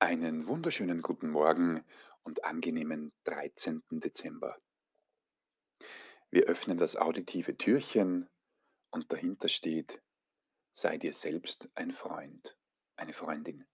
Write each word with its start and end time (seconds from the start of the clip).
Einen 0.00 0.46
wunderschönen 0.46 1.02
guten 1.02 1.28
Morgen 1.30 1.84
und 2.22 2.44
angenehmen 2.44 3.10
13. 3.24 3.82
Dezember. 3.90 4.56
Wir 6.30 6.44
öffnen 6.44 6.78
das 6.78 6.94
auditive 6.94 7.56
Türchen 7.56 8.28
und 8.92 9.12
dahinter 9.12 9.48
steht, 9.48 10.00
sei 10.70 10.98
dir 10.98 11.14
selbst 11.14 11.68
ein 11.74 11.90
Freund, 11.90 12.56
eine 12.94 13.12
Freundin. 13.12 13.66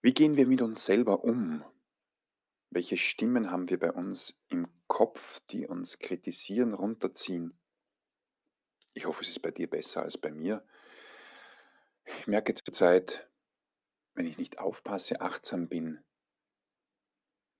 Wie 0.00 0.14
gehen 0.14 0.38
wir 0.38 0.46
mit 0.46 0.62
uns 0.62 0.82
selber 0.82 1.22
um? 1.22 1.62
Welche 2.70 2.96
Stimmen 2.96 3.50
haben 3.50 3.68
wir 3.68 3.78
bei 3.78 3.92
uns 3.92 4.34
im 4.48 4.66
Kopf, 4.86 5.40
die 5.50 5.66
uns 5.66 5.98
kritisieren, 5.98 6.72
runterziehen? 6.72 7.52
Ich 8.94 9.04
hoffe, 9.04 9.20
es 9.20 9.28
ist 9.28 9.40
bei 9.40 9.50
dir 9.50 9.68
besser 9.68 10.00
als 10.00 10.16
bei 10.16 10.30
mir. 10.30 10.66
Ich 12.06 12.26
merke 12.26 12.54
zurzeit, 12.54 13.29
wenn 14.20 14.26
ich 14.26 14.36
nicht 14.36 14.58
aufpasse, 14.58 15.22
achtsam 15.22 15.66
bin, 15.66 16.04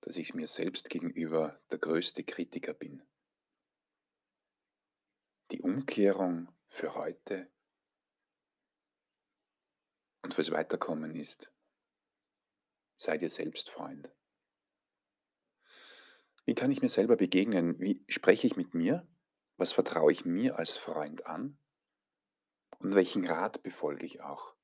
dass 0.02 0.16
ich 0.16 0.34
mir 0.34 0.46
selbst 0.46 0.90
gegenüber 0.90 1.58
der 1.70 1.78
größte 1.78 2.22
Kritiker 2.22 2.74
bin. 2.74 3.02
Die 5.52 5.62
Umkehrung 5.62 6.54
für 6.66 6.94
heute 6.96 7.50
und 10.20 10.34
fürs 10.34 10.50
Weiterkommen 10.50 11.16
ist, 11.16 11.50
sei 12.96 13.16
dir 13.16 13.30
selbst 13.30 13.70
Freund. 13.70 14.14
Wie 16.44 16.54
kann 16.54 16.70
ich 16.70 16.82
mir 16.82 16.90
selber 16.90 17.16
begegnen? 17.16 17.80
Wie 17.80 18.04
spreche 18.06 18.46
ich 18.46 18.56
mit 18.56 18.74
mir? 18.74 19.08
Was 19.56 19.72
vertraue 19.72 20.12
ich 20.12 20.26
mir 20.26 20.58
als 20.58 20.76
Freund 20.76 21.24
an? 21.24 21.58
Und 22.80 22.94
welchen 22.94 23.26
Rat 23.26 23.62
befolge 23.62 24.04
ich 24.04 24.20
auch 24.20 24.54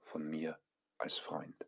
von 0.00 0.28
mir 0.28 0.58
als 1.00 1.18
Freund? 1.18 1.66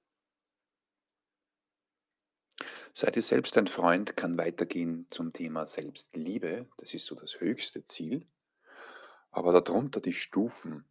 Sei 2.95 3.11
dir 3.11 3.23
selbst 3.23 3.57
ein 3.57 3.69
Freund 3.69 4.17
kann 4.17 4.37
weitergehen 4.37 5.07
zum 5.11 5.33
Thema 5.33 5.67
Selbstliebe. 5.67 6.69
Das 6.77 6.93
ist 6.93 7.07
so 7.07 7.15
das 7.15 7.41
höchste 7.41 7.85
Ziel. 7.85 8.29
Aber 9.31 9.59
darunter 9.59 10.01
die 10.01 10.13
Stufen, 10.13 10.87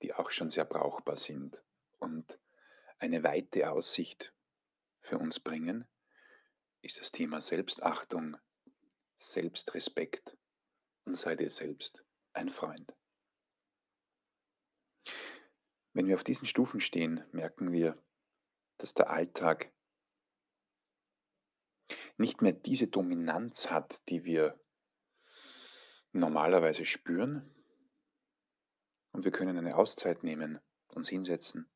die 0.00 0.14
auch 0.14 0.30
schon 0.30 0.48
sehr 0.48 0.64
brauchbar 0.64 1.16
sind 1.16 1.62
und 1.98 2.38
eine 2.98 3.22
weite 3.22 3.70
Aussicht 3.70 4.34
für 5.00 5.18
uns 5.18 5.38
bringen, 5.38 5.86
ist 6.80 6.98
das 6.98 7.12
Thema 7.12 7.42
Selbstachtung, 7.42 8.38
Selbstrespekt 9.16 10.36
und 11.04 11.16
sei 11.16 11.36
dir 11.36 11.50
selbst 11.50 12.04
ein 12.32 12.48
Freund. 12.48 12.97
Wenn 15.98 16.06
wir 16.06 16.14
auf 16.14 16.22
diesen 16.22 16.46
Stufen 16.46 16.78
stehen, 16.78 17.24
merken 17.32 17.72
wir, 17.72 18.00
dass 18.76 18.94
der 18.94 19.10
Alltag 19.10 19.72
nicht 22.16 22.40
mehr 22.40 22.52
diese 22.52 22.86
Dominanz 22.86 23.68
hat, 23.68 24.08
die 24.08 24.22
wir 24.22 24.56
normalerweise 26.12 26.86
spüren. 26.86 27.52
Und 29.10 29.24
wir 29.24 29.32
können 29.32 29.58
eine 29.58 29.74
Auszeit 29.74 30.22
nehmen, 30.22 30.60
uns 30.86 31.08
hinsetzen 31.08 31.68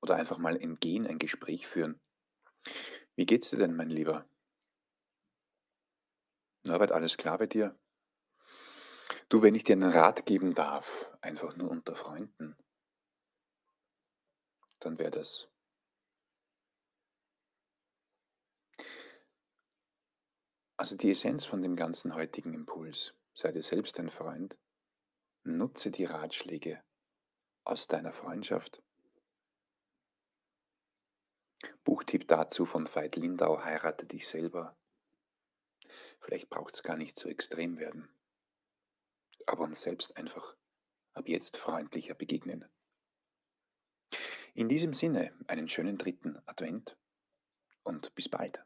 oder 0.00 0.14
einfach 0.14 0.38
mal 0.38 0.54
im 0.54 0.78
Gehen 0.78 1.04
ein 1.04 1.18
Gespräch 1.18 1.66
führen. 1.66 2.00
Wie 3.16 3.26
geht's 3.26 3.50
dir 3.50 3.56
denn, 3.56 3.74
mein 3.74 3.90
Lieber? 3.90 4.24
Norbert, 6.62 6.92
alles 6.92 7.16
klar 7.16 7.38
bei 7.38 7.48
dir? 7.48 7.76
Du, 9.28 9.42
wenn 9.42 9.56
ich 9.56 9.64
dir 9.64 9.72
einen 9.72 9.90
Rat 9.90 10.26
geben 10.26 10.54
darf, 10.54 11.10
einfach 11.20 11.56
nur 11.56 11.72
unter 11.72 11.96
Freunden, 11.96 12.56
dann 14.86 14.98
wäre 14.98 15.10
das 15.10 15.48
Also 20.78 20.94
die 20.94 21.10
Essenz 21.10 21.46
von 21.46 21.62
dem 21.62 21.74
ganzen 21.74 22.14
heutigen 22.14 22.52
Impuls, 22.52 23.14
sei 23.32 23.50
dir 23.50 23.62
selbst 23.62 23.98
ein 23.98 24.10
Freund, 24.10 24.56
nutze 25.42 25.90
die 25.90 26.04
Ratschläge 26.04 26.84
aus 27.64 27.88
deiner 27.88 28.12
Freundschaft. 28.12 28.82
Buchtipp 31.82 32.28
dazu 32.28 32.66
von 32.66 32.86
Veit 32.86 33.16
Lindau, 33.16 33.64
heirate 33.64 34.06
dich 34.06 34.28
selber. 34.28 34.76
Vielleicht 36.20 36.50
braucht 36.50 36.74
es 36.74 36.82
gar 36.82 36.96
nicht 36.96 37.18
so 37.18 37.30
extrem 37.30 37.78
werden, 37.78 38.08
aber 39.46 39.64
uns 39.64 39.80
selbst 39.80 40.16
einfach 40.16 40.56
ab 41.14 41.26
jetzt 41.26 41.56
freundlicher 41.56 42.14
begegnen. 42.14 42.68
In 44.56 44.70
diesem 44.70 44.94
Sinne 44.94 45.32
einen 45.48 45.68
schönen 45.68 45.98
dritten 45.98 46.38
Advent 46.46 46.96
und 47.82 48.14
bis 48.14 48.30
bald. 48.30 48.64